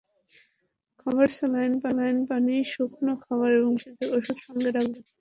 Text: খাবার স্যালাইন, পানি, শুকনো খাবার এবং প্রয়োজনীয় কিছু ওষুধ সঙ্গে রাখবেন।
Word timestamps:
খাবার 0.99 1.27
স্যালাইন, 1.37 1.73
পানি, 2.29 2.55
শুকনো 2.71 3.13
খাবার 3.23 3.49
এবং 3.53 3.71
প্রয়োজনীয় 3.73 3.97
কিছু 3.99 4.15
ওষুধ 4.17 4.37
সঙ্গে 4.47 4.69
রাখবেন। 4.69 5.03